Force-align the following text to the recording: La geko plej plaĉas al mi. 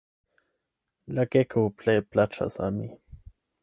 La 1.19 1.27
geko 1.37 1.65
plej 1.83 1.97
plaĉas 2.11 2.61
al 2.67 2.77
mi. 2.83 2.93